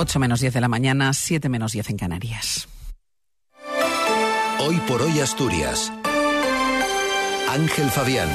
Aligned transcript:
8 0.00 0.20
menos 0.20 0.38
10 0.38 0.54
de 0.54 0.60
la 0.60 0.68
mañana, 0.68 1.12
7 1.12 1.48
menos 1.48 1.72
10 1.72 1.90
en 1.90 1.96
Canarias. 1.96 2.68
Hoy 4.60 4.76
por 4.86 5.02
hoy 5.02 5.18
Asturias. 5.18 5.92
Ángel 7.48 7.90
Fabián. 7.90 8.28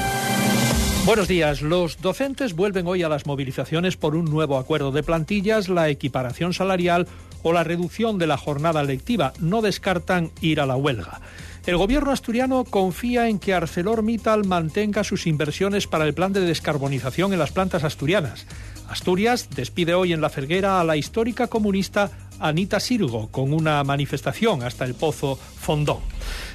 Buenos 1.06 1.26
días. 1.26 1.62
Los 1.62 2.02
docentes 2.02 2.54
vuelven 2.54 2.86
hoy 2.86 3.02
a 3.02 3.08
las 3.08 3.24
movilizaciones 3.24 3.96
por 3.96 4.14
un 4.14 4.26
nuevo 4.26 4.58
acuerdo 4.58 4.92
de 4.92 5.02
plantillas, 5.02 5.70
la 5.70 5.88
equiparación 5.88 6.52
salarial 6.52 7.08
o 7.42 7.54
la 7.54 7.64
reducción 7.64 8.18
de 8.18 8.26
la 8.26 8.36
jornada 8.36 8.82
lectiva. 8.82 9.32
No 9.40 9.62
descartan 9.62 10.32
ir 10.42 10.60
a 10.60 10.66
la 10.66 10.76
huelga. 10.76 11.22
El 11.66 11.78
gobierno 11.78 12.10
asturiano 12.10 12.64
confía 12.64 13.26
en 13.28 13.38
que 13.38 13.54
ArcelorMittal 13.54 14.44
mantenga 14.44 15.02
sus 15.02 15.26
inversiones 15.26 15.86
para 15.86 16.04
el 16.04 16.12
plan 16.12 16.34
de 16.34 16.40
descarbonización 16.40 17.32
en 17.32 17.38
las 17.38 17.52
plantas 17.52 17.84
asturianas. 17.84 18.46
Asturias 18.86 19.48
despide 19.56 19.94
hoy 19.94 20.12
en 20.12 20.20
la 20.20 20.28
Ferguera 20.28 20.78
a 20.78 20.84
la 20.84 20.98
histórica 20.98 21.46
comunista 21.46 22.10
Anita 22.38 22.80
Sirgo 22.80 23.28
con 23.28 23.54
una 23.54 23.82
manifestación 23.82 24.62
hasta 24.62 24.84
el 24.84 24.94
Pozo 24.94 25.36
Fondón. 25.36 26.00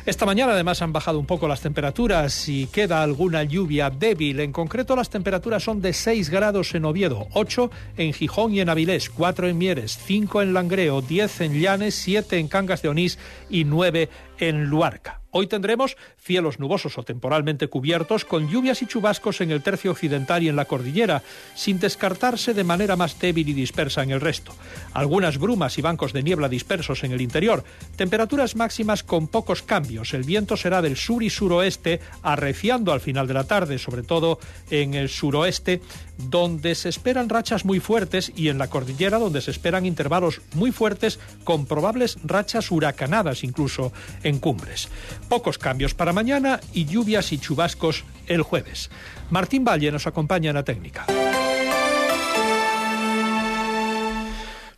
Esta 0.06 0.26
mañana 0.26 0.54
además 0.54 0.82
han 0.82 0.94
bajado 0.94 1.20
un 1.20 1.26
poco 1.26 1.48
las 1.48 1.62
temperaturas 1.62 2.48
y 2.48 2.68
queda 2.68 3.02
alguna 3.02 3.44
lluvia 3.44 3.90
débil. 3.90 4.40
En 4.40 4.52
concreto 4.52 4.96
las 4.96 5.10
temperaturas 5.10 5.64
son 5.64 5.82
de 5.82 5.94
6 5.94 6.30
grados 6.30 6.74
en 6.76 6.86
Oviedo, 6.86 7.28
8 7.34 7.72
en 7.98 8.14
Gijón 8.14 8.54
y 8.54 8.62
en 8.62 8.70
Avilés, 8.70 9.10
4 9.10 9.48
en 9.48 9.58
Mieres, 9.58 10.00
5 10.06 10.42
en 10.42 10.54
Langreo, 10.54 11.02
10 11.02 11.42
en 11.42 11.60
Llanes, 11.60 11.96
7 11.96 12.38
en 12.38 12.48
Cangas 12.48 12.82
de 12.82 12.90
Onís 12.90 13.18
y 13.50 13.64
9 13.64 14.10
en 14.40 14.66
Luarca. 14.66 15.22
Hoy 15.32 15.46
tendremos 15.46 15.96
cielos 16.18 16.60
nubosos 16.60 16.98
o 16.98 17.04
temporalmente 17.04 17.68
cubiertos 17.68 18.26
con 18.26 18.50
lluvias 18.50 18.82
y 18.82 18.88
chubascos 18.88 19.42
en 19.42 19.52
el 19.52 19.62
tercio 19.62 19.92
occidental 19.92 20.42
y 20.42 20.50
en 20.50 20.56
la 20.56 20.66
cordillera, 20.66 21.22
sin 21.54 21.80
descartarse 21.80 22.56
de 22.56 22.64
manera 22.64 22.96
más 22.96 23.20
débil 23.20 23.48
y 23.48 23.54
dispersa 23.54 24.02
en 24.02 24.10
el 24.10 24.22
resto. 24.22 24.56
Algunas 24.94 25.38
brumas 25.38 25.78
y 25.78 25.84
bancos 25.84 26.14
de 26.14 26.24
niebla 26.24 26.50
dispersos 26.50 27.04
en 27.04 27.12
el 27.12 27.22
interior. 27.22 27.64
Temperaturas 27.96 28.56
máximas 28.56 29.04
con 29.04 29.28
pocos 29.28 29.62
cambios. 29.62 30.16
El 30.16 30.24
viento 30.24 30.58
será 30.58 30.82
del 30.82 30.98
sur 30.98 31.22
y 31.22 31.30
suroeste, 31.30 32.00
arreciando 32.24 32.92
al 32.92 33.02
final 33.02 33.28
de 33.28 33.36
la 33.36 33.44
tarde, 33.44 33.78
sobre 33.78 34.02
todo 34.02 34.40
en 34.72 34.96
el 34.96 35.10
suroeste, 35.10 35.80
donde 36.18 36.74
se 36.74 36.90
esperan 36.90 37.30
rachas 37.30 37.66
muy 37.66 37.80
fuertes 37.80 38.32
y 38.36 38.50
en 38.50 38.58
la 38.58 38.68
cordillera 38.68 39.20
donde 39.20 39.42
se 39.42 39.52
esperan 39.52 39.86
intervalos 39.86 40.42
muy 40.54 40.72
fuertes 40.72 41.20
con 41.44 41.66
probables 41.66 42.18
rachas 42.24 42.72
huracanadas 42.72 43.44
incluso 43.44 43.94
cumbres. 44.38 44.90
Pocos 45.28 45.58
cambios 45.58 45.96
para 45.96 46.14
mañana 46.14 46.60
y 46.74 46.86
lluvias 46.86 47.32
y 47.32 47.40
chubascos 47.40 48.04
el 48.28 48.44
jueves. 48.44 48.92
Martín 49.32 49.64
Valle 49.64 49.92
nos 49.92 50.06
acompaña 50.06 50.50
en 50.50 50.56
la 50.56 50.64
técnica. 50.64 51.08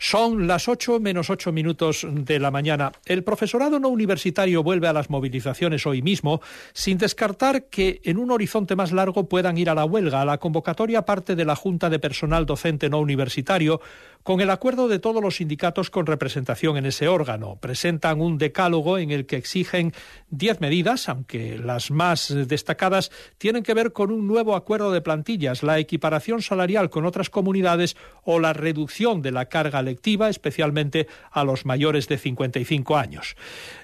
Son 0.04 0.48
las 0.48 0.68
8 0.68 1.00
menos 1.00 1.30
8 1.30 1.52
minutos 1.52 2.08
de 2.10 2.40
la 2.40 2.50
mañana. 2.50 2.92
El 3.06 3.24
profesorado 3.24 3.80
no 3.80 3.88
universitario 3.88 4.64
vuelve 4.64 4.88
a 4.88 4.94
las 4.94 5.12
movilizaciones 5.12 5.86
hoy 5.86 6.02
mismo, 6.02 6.42
sin 6.74 6.98
descartar 6.98 7.66
que 7.66 8.02
en 8.04 8.18
un 8.18 8.32
horizonte 8.32 8.76
más 8.76 8.92
largo 8.92 9.30
puedan 9.30 9.60
ir 9.60 9.70
a 9.70 9.76
la 9.76 9.86
huelga. 9.86 10.26
La 10.26 10.40
convocatoria 10.40 11.06
parte 11.06 11.36
de 11.36 11.46
la 11.46 11.56
Junta 11.56 11.88
de 11.92 12.00
Personal 12.00 12.48
Docente 12.48 12.90
No 12.90 13.00
Universitario 13.00 13.80
con 14.24 14.42
el 14.42 14.50
acuerdo 14.50 14.88
de 14.88 15.00
todos 15.00 15.22
los 15.22 15.38
sindicatos 15.38 15.90
con 15.90 16.06
representación 16.06 16.78
en 16.78 16.86
ese 16.86 17.08
órgano. 17.08 17.58
Presentan 17.60 18.22
un 18.22 18.38
decálogo 18.38 18.98
en 18.98 19.12
el 19.12 19.26
que 19.26 19.38
exigen 19.38 19.94
diez 20.30 20.62
medidas, 20.62 21.10
aunque 21.10 21.58
las 21.58 21.92
más 21.92 22.34
destacadas 22.48 23.12
tienen 23.38 23.64
que 23.64 23.74
ver 23.74 23.94
con 23.94 24.12
un 24.12 24.28
nuevo 24.28 24.56
acuerdo 24.56 24.92
de 24.92 25.02
plantillas, 25.02 25.64
la 25.64 25.80
equiparación 25.80 26.42
salarial 26.42 26.90
con 26.90 27.06
otras 27.06 27.30
comunidades 27.30 27.96
o 28.24 28.40
la 28.40 28.54
reducción 28.54 29.22
de 29.22 29.32
la 29.32 29.46
carga 29.46 29.82
lectiva, 29.82 30.30
especialmente 30.30 31.08
a 31.32 31.44
los 31.44 31.66
mayores 31.66 32.08
de 32.08 32.18
55 32.18 32.98
años. 32.98 33.36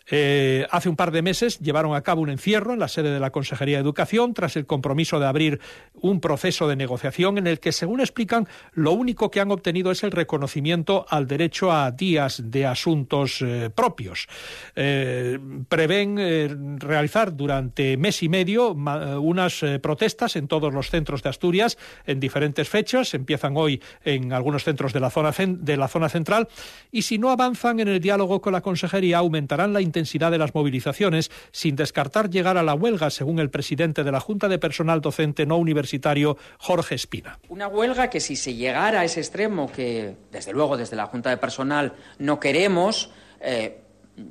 Eh, 0.10 0.66
hace 0.72 0.90
un 0.90 0.96
par 0.96 1.12
de 1.12 1.22
meses 1.22 1.60
llevaron 1.60 1.96
a 1.96 2.02
cabo 2.02 2.22
un 2.22 2.30
encierro 2.30 2.74
en 2.74 2.80
la 2.80 2.88
sede 2.88 3.12
de 3.12 3.20
la 3.20 3.32
Consejería 3.32 3.78
de 3.78 3.84
Educación 3.84 4.34
tras 4.34 4.56
el 4.56 4.66
compromiso 4.66 5.20
de 5.20 5.26
abrir 5.26 5.60
un 5.94 6.22
proceso 6.22 6.68
de 6.68 6.76
negociación 6.76 7.38
en 7.38 7.48
el 7.48 7.60
que, 7.60 7.72
según 7.72 8.00
explican, 8.00 8.48
lo 8.74 8.94
único 8.94 9.30
que 9.30 9.42
han 9.42 9.52
obtenido 9.52 9.92
es 9.92 10.04
el 10.04 10.12
reconocimiento 10.12 11.06
al 11.10 11.28
derecho 11.28 11.72
a 11.72 11.92
días 11.92 12.42
de 12.46 12.66
asuntos 12.66 13.42
eh, 13.42 13.70
propios. 13.74 14.28
Eh, 14.76 15.40
prevén 15.68 16.80
realizar 16.80 17.36
durante 17.36 17.98
mes 17.98 18.24
y 18.24 18.30
medio 18.30 18.72
unas 18.72 19.64
protestas 19.82 20.36
en 20.36 20.48
todos 20.48 20.74
los 20.74 20.90
centros 20.90 21.24
de 21.24 21.30
Asturias 21.30 21.78
en 22.06 22.20
diferentes 22.20 22.70
fechas. 22.70 23.14
Empiezan 23.14 23.58
hoy 23.58 23.82
en 24.04 24.32
algunos 24.32 24.64
centros 24.64 24.94
de 24.94 25.00
la 25.00 25.10
zona, 25.10 25.32
de 25.38 25.78
la 25.78 25.88
zona 25.88 26.10
central 26.10 26.48
y 26.92 27.02
si 27.02 27.18
no 27.18 27.30
avanzan 27.30 27.80
en 27.80 27.88
el 27.88 28.00
diálogo 28.00 28.42
con 28.42 28.54
la 28.54 28.62
Consejería 28.62 29.18
aumentarán 29.18 29.74
la 29.74 29.82
intensidad 29.82 29.97
de 29.98 30.38
las 30.38 30.54
movilizaciones, 30.54 31.32
sin 31.52 31.76
descartar 31.76 32.30
llegar 32.30 32.58
a 32.58 32.64
la 32.64 32.74
huelga, 32.74 33.10
según 33.10 33.40
el 33.40 33.50
presidente 33.50 34.04
de 34.04 34.12
la 34.12 34.20
Junta 34.20 34.48
de 34.48 34.60
Personal 34.60 35.02
Docente 35.02 35.46
No 35.46 35.58
Universitario, 35.58 36.38
Jorge 36.60 36.96
Espina. 36.96 37.40
Una 37.50 37.68
huelga 37.68 38.10
que 38.10 38.20
si 38.20 38.36
se 38.36 38.54
llegara 38.54 39.02
a 39.02 39.06
ese 39.06 39.20
extremo, 39.20 39.72
que 39.72 40.16
desde 40.32 40.54
luego 40.54 40.78
desde 40.78 40.96
la 40.96 41.08
Junta 41.08 41.30
de 41.30 41.38
Personal 41.38 41.94
no 42.20 42.40
queremos, 42.40 43.12
eh, 43.42 43.82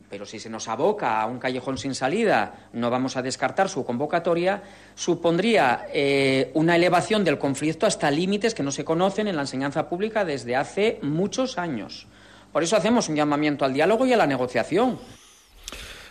pero 0.08 0.26
si 0.26 0.38
se 0.38 0.50
nos 0.50 0.68
aboca 0.68 1.20
a 1.20 1.26
un 1.26 1.38
callejón 1.38 1.78
sin 1.78 1.94
salida, 1.94 2.68
no 2.72 2.90
vamos 2.90 3.16
a 3.16 3.22
descartar 3.22 3.68
su 3.68 3.84
convocatoria, 3.84 4.62
supondría 4.94 5.86
eh, 5.92 6.50
una 6.54 6.76
elevación 6.76 7.24
del 7.24 7.38
conflicto 7.38 7.86
hasta 7.86 8.10
límites 8.10 8.54
que 8.54 8.62
no 8.62 8.72
se 8.72 8.84
conocen 8.84 9.28
en 9.28 9.36
la 9.36 9.42
enseñanza 9.42 9.88
pública 9.88 10.24
desde 10.24 10.56
hace 10.56 10.98
muchos 11.02 11.58
años. 11.58 12.06
Por 12.52 12.62
eso 12.62 12.76
hacemos 12.76 13.08
un 13.08 13.16
llamamiento 13.16 13.64
al 13.64 13.74
diálogo 13.74 14.06
y 14.06 14.12
a 14.12 14.16
la 14.16 14.26
negociación. 14.26 14.98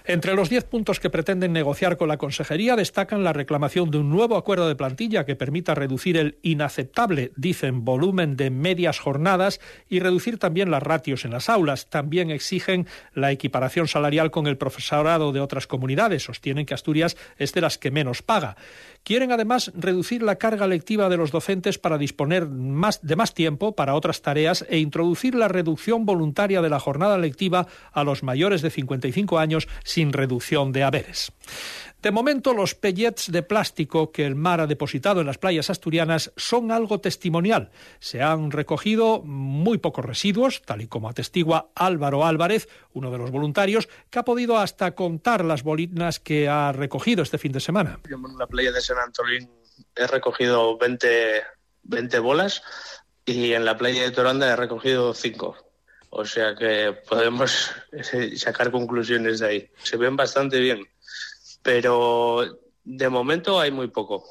Entre 0.08 0.36
los 0.36 0.50
diez 0.50 0.66
puntos 0.66 1.00
que 1.00 1.10
pretenden 1.10 1.52
negociar 1.52 1.98
con 1.98 2.08
la 2.08 2.18
Consejería 2.18 2.76
destacan 2.76 3.24
la 3.24 3.34
reclamación 3.34 3.90
de 3.90 3.98
un 3.98 4.12
nuevo 4.12 4.38
acuerdo 4.38 4.68
de 4.68 4.76
plantilla 4.76 5.26
que 5.26 5.36
permita 5.36 5.74
reducir 5.74 6.16
el 6.18 6.38
inaceptable, 6.44 7.32
dicen, 7.36 7.84
volumen 7.84 8.38
de 8.38 8.52
medias 8.52 9.00
jornadas 9.00 9.60
y 9.90 10.00
reducir 10.00 10.38
también 10.38 10.70
las 10.70 10.84
ratios 10.84 11.26
en 11.26 11.32
las 11.32 11.50
aulas. 11.50 11.90
También 11.90 12.30
exigen 12.30 12.86
la 13.16 13.32
equiparación 13.32 13.88
salarial 13.88 14.30
con 14.30 14.46
el 14.46 14.58
profesorado 14.58 15.32
de 15.32 15.40
otras 15.40 15.66
comunidades. 15.66 16.22
Sostienen 16.22 16.68
que 16.68 16.76
Asturias 16.76 17.18
es 17.38 17.54
de 17.54 17.62
las 17.62 17.80
que 17.80 17.90
menos 17.90 18.22
paga. 18.22 18.58
Quieren 19.04 19.32
además 19.32 19.72
reducir 19.76 20.24
la 20.24 20.38
carga 20.38 20.68
lectiva 20.68 21.10
de 21.10 21.18
los 21.18 21.32
docentes 21.32 21.78
para 21.78 21.98
disponer 21.98 22.48
más, 22.48 23.02
de 23.04 23.16
más 23.16 23.34
tiempo 23.34 23.76
para 23.76 23.94
otras 23.94 24.22
tareas 24.22 24.66
e 24.70 24.80
introducir 24.80 25.36
la 25.36 25.48
reducción 25.48 26.06
voluntaria 26.06 26.62
de 26.62 26.70
la 26.70 26.80
jornada 26.80 27.18
lectiva 27.18 27.68
a 27.92 28.04
los 28.04 28.24
mayores 28.24 28.62
de 28.62 28.72
55 28.72 29.38
años 29.38 29.68
sin 29.96 30.12
reducción 30.12 30.74
de 30.74 30.84
haberes. 30.84 31.32
De 32.02 32.12
momento, 32.12 32.54
los 32.54 32.76
pellets 32.76 33.32
de 33.32 33.44
plástico 33.44 34.12
que 34.12 34.26
el 34.26 34.36
mar 34.36 34.60
ha 34.60 34.68
depositado 34.68 35.22
en 35.22 35.28
las 35.28 35.38
playas 35.38 35.70
asturianas 35.70 36.34
son 36.36 36.70
algo 36.70 37.00
testimonial. 37.00 37.72
Se 38.00 38.22
han 38.22 38.52
recogido 38.52 39.22
muy 39.24 39.78
pocos 39.78 40.04
residuos, 40.04 40.62
tal 40.64 40.82
y 40.82 40.88
como 40.88 41.08
atestigua 41.08 41.72
Álvaro 41.76 42.26
Álvarez, 42.26 42.68
uno 42.92 43.10
de 43.10 43.18
los 43.18 43.32
voluntarios, 43.32 43.88
que 44.10 44.20
ha 44.20 44.26
podido 44.26 44.58
hasta 44.58 44.96
contar 44.96 45.46
las 45.46 45.64
bolinas 45.64 46.20
que 46.20 46.50
ha 46.50 46.74
recogido 46.74 47.24
este 47.24 47.38
fin 47.38 47.54
de 47.54 47.62
semana. 47.62 48.00
En 48.10 48.38
la 48.38 48.48
playa 48.48 48.74
de 48.74 48.82
San 48.82 48.98
Antolín 48.98 49.50
he 49.96 50.08
recogido 50.08 50.78
20, 50.78 51.42
20 51.84 52.20
bolas 52.20 52.64
y 53.24 53.54
en 53.54 53.64
la 53.64 53.78
playa 53.78 54.04
de 54.04 54.12
Toranda 54.12 54.52
he 54.52 54.58
recogido 54.58 55.14
5. 55.14 55.56
O 56.18 56.26
sea 56.26 56.56
que 56.56 56.96
podemos 57.08 57.72
sacar 58.36 58.72
conclusiones 58.72 59.40
de 59.40 59.48
ahí. 59.48 59.72
Se 59.84 59.98
ven 59.98 60.16
bastante 60.16 60.59
bien 60.59 60.88
pero 61.66 62.59
de 62.84 63.09
momento 63.09 63.59
hay 63.59 63.72
muy 63.72 63.88
poco. 63.88 64.24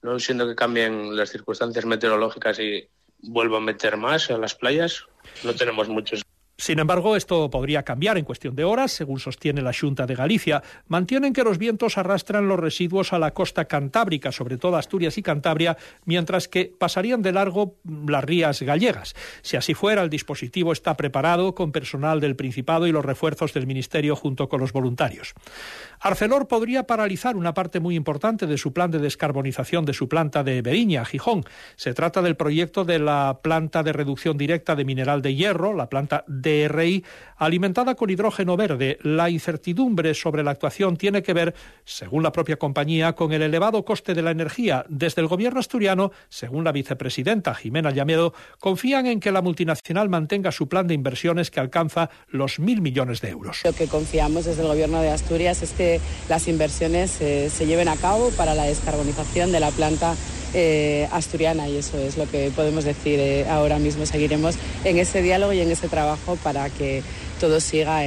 No 0.00 0.20
siendo 0.20 0.46
que 0.46 0.54
cambien 0.54 1.16
las 1.16 1.30
circunstancias 1.30 1.84
meteorológicas 1.84 2.60
y 2.60 2.88
vuelvan 3.20 3.62
a 3.62 3.66
meter 3.66 3.96
más 3.96 4.30
a 4.30 4.38
las 4.38 4.54
playas, 4.54 5.04
no 5.42 5.52
tenemos 5.56 5.88
muchos. 5.88 6.22
Sin 6.60 6.80
embargo, 6.80 7.14
esto 7.14 7.48
podría 7.50 7.84
cambiar 7.84 8.18
en 8.18 8.24
cuestión 8.24 8.56
de 8.56 8.64
horas, 8.64 8.90
según 8.90 9.20
sostiene 9.20 9.62
la 9.62 9.72
Junta 9.72 10.06
de 10.06 10.16
Galicia. 10.16 10.60
Mantienen 10.88 11.32
que 11.32 11.44
los 11.44 11.56
vientos 11.56 11.98
arrastran 11.98 12.48
los 12.48 12.58
residuos 12.58 13.12
a 13.12 13.20
la 13.20 13.32
costa 13.32 13.66
cantábrica, 13.66 14.32
sobre 14.32 14.56
todo 14.56 14.76
Asturias 14.76 15.16
y 15.18 15.22
Cantabria, 15.22 15.76
mientras 16.04 16.48
que 16.48 16.74
pasarían 16.76 17.22
de 17.22 17.30
largo 17.30 17.76
las 17.84 18.24
rías 18.24 18.60
gallegas. 18.60 19.14
Si 19.40 19.56
así 19.56 19.72
fuera, 19.72 20.02
el 20.02 20.10
dispositivo 20.10 20.72
está 20.72 20.96
preparado 20.96 21.54
con 21.54 21.70
personal 21.70 22.18
del 22.18 22.34
Principado 22.34 22.88
y 22.88 22.92
los 22.92 23.04
refuerzos 23.04 23.54
del 23.54 23.68
Ministerio 23.68 24.16
junto 24.16 24.48
con 24.48 24.60
los 24.60 24.72
voluntarios. 24.72 25.34
Arcelor 26.00 26.48
podría 26.48 26.88
paralizar 26.88 27.36
una 27.36 27.54
parte 27.54 27.78
muy 27.78 27.94
importante 27.94 28.48
de 28.48 28.58
su 28.58 28.72
plan 28.72 28.90
de 28.90 28.98
descarbonización 28.98 29.84
de 29.84 29.92
su 29.92 30.08
planta 30.08 30.42
de 30.42 30.60
Beriña, 30.60 31.04
Gijón. 31.04 31.44
Se 31.76 31.94
trata 31.94 32.20
del 32.20 32.34
proyecto 32.34 32.84
de 32.84 32.98
la 32.98 33.38
planta 33.44 33.84
de 33.84 33.92
reducción 33.92 34.36
directa 34.36 34.74
de 34.74 34.84
mineral 34.84 35.22
de 35.22 35.36
hierro, 35.36 35.72
la 35.72 35.88
planta 35.88 36.24
de 36.26 36.47
Alimentada 37.38 37.94
con 37.94 38.10
hidrógeno 38.10 38.56
verde. 38.56 38.98
La 39.02 39.30
incertidumbre 39.30 40.12
sobre 40.14 40.42
la 40.42 40.50
actuación 40.50 40.96
tiene 40.96 41.22
que 41.22 41.32
ver, 41.32 41.54
según 41.84 42.24
la 42.24 42.32
propia 42.32 42.56
compañía, 42.56 43.12
con 43.12 43.32
el 43.32 43.42
elevado 43.42 43.84
coste 43.84 44.14
de 44.14 44.22
la 44.22 44.32
energía. 44.32 44.84
Desde 44.88 45.22
el 45.22 45.28
gobierno 45.28 45.60
asturiano, 45.60 46.10
según 46.28 46.64
la 46.64 46.72
vicepresidenta 46.72 47.54
Jimena 47.54 47.92
Llamedo, 47.92 48.34
confían 48.58 49.06
en 49.06 49.20
que 49.20 49.30
la 49.30 49.40
multinacional 49.40 50.08
mantenga 50.08 50.50
su 50.50 50.68
plan 50.68 50.88
de 50.88 50.94
inversiones 50.94 51.52
que 51.52 51.60
alcanza 51.60 52.10
los 52.28 52.58
mil 52.58 52.80
millones 52.82 53.20
de 53.20 53.28
euros. 53.30 53.60
Lo 53.64 53.72
que 53.72 53.86
confiamos 53.86 54.44
desde 54.44 54.62
el 54.62 54.68
gobierno 54.68 55.00
de 55.00 55.10
Asturias 55.10 55.62
es 55.62 55.70
que 55.72 56.00
las 56.28 56.48
inversiones 56.48 57.20
eh, 57.20 57.50
se 57.50 57.66
lleven 57.66 57.88
a 57.88 57.96
cabo 57.96 58.30
para 58.30 58.54
la 58.54 58.64
descarbonización 58.64 59.52
de 59.52 59.60
la 59.60 59.70
planta 59.70 60.16
eh, 60.54 61.08
asturiana 61.12 61.68
y 61.68 61.76
eso 61.76 61.98
es 61.98 62.16
lo 62.16 62.28
que 62.30 62.50
podemos 62.54 62.84
decir 62.84 63.18
eh, 63.20 63.46
ahora 63.48 63.78
mismo. 63.78 64.06
Seguiremos 64.06 64.56
en 64.84 64.98
ese 64.98 65.22
diálogo 65.22 65.52
y 65.52 65.60
en 65.60 65.70
ese 65.70 65.88
trabajo 65.88 66.36
para 66.42 66.70
que 66.70 67.02
todo 67.40 67.60
siga 67.60 68.02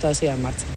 todo 0.00 0.14
siga 0.14 0.34
en 0.34 0.42
marcha. 0.42 0.75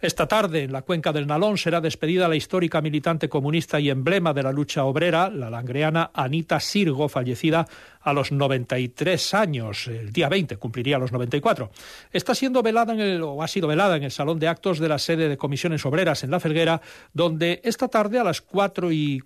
Esta 0.00 0.26
tarde, 0.26 0.64
en 0.64 0.72
la 0.72 0.82
cuenca 0.82 1.12
del 1.12 1.26
Nalón, 1.26 1.56
será 1.56 1.80
despedida 1.80 2.28
la 2.28 2.36
histórica 2.36 2.80
militante 2.80 3.28
comunista 3.28 3.80
y 3.80 3.90
emblema 3.90 4.34
de 4.34 4.42
la 4.42 4.52
lucha 4.52 4.84
obrera, 4.84 5.30
la 5.30 5.48
langreana 5.48 6.10
Anita 6.12 6.60
Sirgo, 6.60 7.08
fallecida 7.08 7.66
a 8.04 8.12
los 8.12 8.32
93 8.32 9.34
años. 9.34 9.86
El 9.86 10.12
día 10.12 10.28
20 10.28 10.56
cumpliría 10.58 10.98
los 10.98 11.10
94. 11.10 11.70
Está 12.12 12.34
siendo 12.34 12.62
velada 12.62 12.92
en 12.92 13.00
el, 13.00 13.22
o 13.22 13.42
ha 13.42 13.48
sido 13.48 13.66
velada 13.66 13.96
en 13.96 14.02
el 14.02 14.10
Salón 14.10 14.38
de 14.38 14.48
Actos 14.48 14.78
de 14.78 14.88
la 14.88 14.98
sede 14.98 15.28
de 15.28 15.38
Comisiones 15.38 15.86
Obreras 15.86 16.22
en 16.22 16.30
La 16.30 16.40
Felguera, 16.40 16.82
donde 17.12 17.60
esta 17.64 17.88
tarde 17.88 18.18
a 18.18 18.24
las 18.24 18.40
cuatro 18.40 18.92
y, 18.92 19.22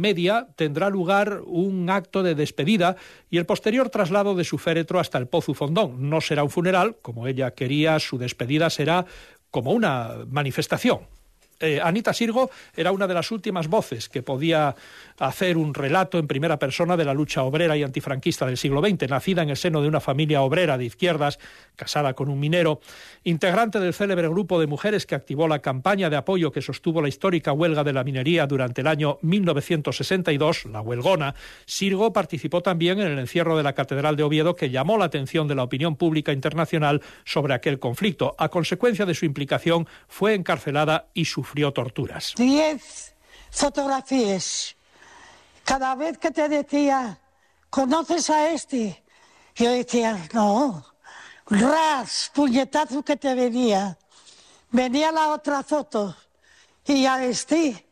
media 0.00 0.48
tendrá 0.56 0.88
lugar 0.88 1.42
un 1.44 1.90
acto 1.90 2.22
de 2.22 2.34
despedida 2.34 2.96
y 3.30 3.38
el 3.38 3.46
posterior 3.46 3.90
traslado 3.90 4.34
de 4.34 4.44
su 4.44 4.58
féretro 4.58 4.98
hasta 4.98 5.18
el 5.18 5.26
Pozo 5.26 5.54
Fondón. 5.54 6.08
No 6.08 6.20
será 6.20 6.42
un 6.42 6.50
funeral, 6.50 6.96
como 7.02 7.26
ella 7.26 7.52
quería, 7.52 7.98
su 8.00 8.18
despedida 8.18 8.70
será 8.70 9.04
como 9.52 9.70
una 9.70 10.24
manifestación. 10.28 11.06
Eh, 11.62 11.80
Anita 11.80 12.12
Sirgo 12.12 12.50
era 12.76 12.90
una 12.90 13.06
de 13.06 13.14
las 13.14 13.30
últimas 13.30 13.68
voces 13.68 14.08
que 14.08 14.20
podía 14.20 14.74
hacer 15.18 15.56
un 15.56 15.74
relato 15.74 16.18
en 16.18 16.26
primera 16.26 16.58
persona 16.58 16.96
de 16.96 17.04
la 17.04 17.14
lucha 17.14 17.44
obrera 17.44 17.76
y 17.76 17.84
antifranquista 17.84 18.46
del 18.46 18.56
siglo 18.56 18.80
XX, 18.80 19.08
nacida 19.08 19.42
en 19.42 19.50
el 19.50 19.56
seno 19.56 19.80
de 19.80 19.86
una 19.86 20.00
familia 20.00 20.42
obrera 20.42 20.76
de 20.76 20.86
izquierdas, 20.86 21.38
casada 21.76 22.14
con 22.14 22.28
un 22.28 22.40
minero, 22.40 22.80
integrante 23.22 23.78
del 23.78 23.94
célebre 23.94 24.28
grupo 24.28 24.58
de 24.58 24.66
mujeres 24.66 25.06
que 25.06 25.14
activó 25.14 25.46
la 25.46 25.60
campaña 25.60 26.10
de 26.10 26.16
apoyo 26.16 26.50
que 26.50 26.62
sostuvo 26.62 27.00
la 27.00 27.08
histórica 27.08 27.52
huelga 27.52 27.84
de 27.84 27.92
la 27.92 28.02
minería 28.02 28.48
durante 28.48 28.80
el 28.80 28.88
año 28.88 29.18
1962, 29.22 30.64
la 30.64 30.80
huelgona, 30.80 31.36
Sirgo 31.64 32.12
participó 32.12 32.60
también 32.60 32.98
en 32.98 33.06
el 33.06 33.20
encierro 33.20 33.56
de 33.56 33.62
la 33.62 33.74
Catedral 33.74 34.16
de 34.16 34.24
Oviedo 34.24 34.56
que 34.56 34.70
llamó 34.70 34.98
la 34.98 35.04
atención 35.04 35.46
de 35.46 35.54
la 35.54 35.62
opinión 35.62 35.94
pública 35.94 36.32
internacional 36.32 37.02
sobre 37.24 37.54
aquel 37.54 37.78
conflicto. 37.78 38.34
A 38.36 38.48
consecuencia 38.48 39.06
de 39.06 39.14
su 39.14 39.26
implicación, 39.26 39.86
fue 40.08 40.34
encarcelada 40.34 41.06
y 41.14 41.26
sufrió 41.26 41.51
torturas. 41.72 42.34
Diez 42.36 43.14
fotografías 43.50 44.76
cada 45.64 45.94
vez 45.94 46.18
que 46.18 46.30
te 46.30 46.48
decía, 46.48 47.18
¿conoces 47.70 48.30
a 48.30 48.50
este? 48.50 49.02
Yo 49.54 49.70
decía, 49.70 50.28
no, 50.32 50.84
ras, 51.46 52.30
puñetazo 52.34 53.04
que 53.04 53.16
te 53.16 53.34
venía. 53.34 53.96
Venía 54.70 55.12
la 55.12 55.28
otra 55.32 55.62
foto 55.62 56.16
y 56.86 57.06
a 57.06 57.24
este 57.24 57.86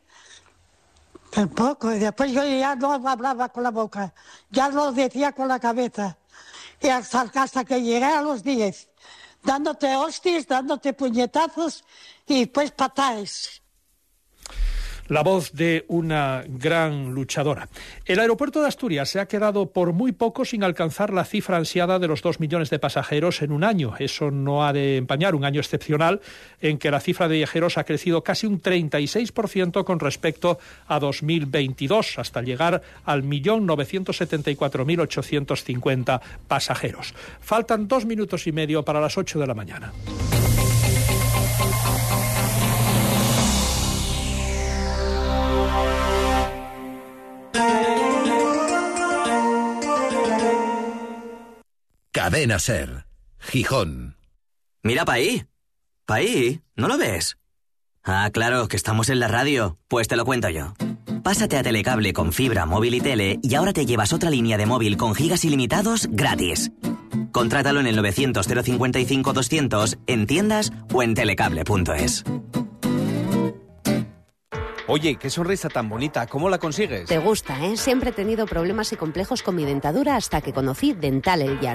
tampoco. 1.30 1.92
Y 1.92 1.98
después 1.98 2.32
yo 2.32 2.42
ya 2.44 2.74
no 2.74 2.92
hablaba 2.92 3.48
con 3.50 3.62
la 3.62 3.70
boca, 3.70 4.12
ya 4.50 4.68
lo 4.68 4.92
decía 4.92 5.32
con 5.32 5.48
la 5.48 5.60
cabeza. 5.60 6.16
Y 6.80 6.88
hasta, 6.88 7.30
hasta 7.34 7.64
que 7.64 7.82
llegué 7.82 8.04
a 8.04 8.22
los 8.22 8.42
diez, 8.42 8.88
dándote 9.42 9.94
hostias, 9.96 10.46
dándote 10.46 10.92
puñetazos 10.92 11.84
y 12.26 12.46
pues 12.46 12.70
patadas. 12.70 13.59
La 15.10 15.22
voz 15.22 15.52
de 15.52 15.84
una 15.88 16.42
gran 16.46 17.12
luchadora. 17.12 17.68
El 18.06 18.20
aeropuerto 18.20 18.62
de 18.62 18.68
Asturias 18.68 19.10
se 19.10 19.18
ha 19.18 19.26
quedado 19.26 19.72
por 19.72 19.92
muy 19.92 20.12
poco 20.12 20.44
sin 20.44 20.62
alcanzar 20.62 21.12
la 21.12 21.24
cifra 21.24 21.56
ansiada 21.56 21.98
de 21.98 22.06
los 22.06 22.22
dos 22.22 22.38
millones 22.38 22.70
de 22.70 22.78
pasajeros 22.78 23.42
en 23.42 23.50
un 23.50 23.64
año. 23.64 23.94
Eso 23.98 24.30
no 24.30 24.64
ha 24.64 24.72
de 24.72 24.96
empañar 24.96 25.34
un 25.34 25.44
año 25.44 25.58
excepcional 25.60 26.20
en 26.60 26.78
que 26.78 26.92
la 26.92 27.00
cifra 27.00 27.26
de 27.26 27.38
viajeros 27.38 27.76
ha 27.76 27.82
crecido 27.84 28.22
casi 28.22 28.46
un 28.46 28.62
36% 28.62 29.82
con 29.84 29.98
respecto 29.98 30.60
a 30.86 31.00
2022, 31.00 32.18
hasta 32.18 32.42
llegar 32.42 32.82
al 33.04 33.24
millón 33.24 33.66
974.850 33.66 36.20
pasajeros. 36.46 37.14
Faltan 37.40 37.88
dos 37.88 38.06
minutos 38.06 38.46
y 38.46 38.52
medio 38.52 38.84
para 38.84 39.00
las 39.00 39.18
ocho 39.18 39.40
de 39.40 39.48
la 39.48 39.54
mañana. 39.54 39.92
Cadena 52.12 52.58
Ser, 52.58 53.06
Gijón. 53.38 54.16
Mira 54.82 55.04
pa' 55.04 55.12
ahí. 55.12 55.44
Pa' 56.06 56.16
ahí, 56.16 56.60
¿no 56.74 56.88
lo 56.88 56.98
ves? 56.98 57.36
Ah, 58.02 58.28
claro, 58.32 58.66
que 58.66 58.76
estamos 58.76 59.10
en 59.10 59.20
la 59.20 59.28
radio. 59.28 59.78
Pues 59.86 60.08
te 60.08 60.16
lo 60.16 60.24
cuento 60.24 60.48
yo. 60.48 60.74
Pásate 61.22 61.56
a 61.56 61.62
Telecable 61.62 62.12
con 62.12 62.32
fibra, 62.32 62.66
móvil 62.66 62.94
y 62.94 63.00
tele 63.00 63.38
y 63.42 63.54
ahora 63.54 63.72
te 63.72 63.86
llevas 63.86 64.12
otra 64.12 64.28
línea 64.28 64.58
de 64.58 64.66
móvil 64.66 64.96
con 64.96 65.14
gigas 65.14 65.44
ilimitados 65.44 66.08
gratis. 66.10 66.72
Contrátalo 67.30 67.78
en 67.78 67.86
el 67.86 67.94
900 67.94 68.44
055 68.44 69.32
200 69.32 69.98
en 70.08 70.26
tiendas 70.26 70.72
o 70.92 71.04
en 71.04 71.14
telecable.es. 71.14 72.24
Oye, 74.92 75.14
qué 75.14 75.30
sonrisa 75.30 75.68
tan 75.68 75.88
bonita, 75.88 76.26
¿cómo 76.26 76.50
la 76.50 76.58
consigues? 76.58 77.08
Te 77.08 77.18
gusta, 77.18 77.64
¿eh? 77.64 77.76
Siempre 77.76 78.10
he 78.10 78.12
tenido 78.12 78.44
problemas 78.46 78.92
y 78.92 78.96
complejos 78.96 79.40
con 79.40 79.54
mi 79.54 79.64
dentadura 79.64 80.16
hasta 80.16 80.40
que 80.40 80.52
conocí 80.52 80.94
Dental 80.94 81.42
El 81.42 81.60
Llano. 81.60 81.68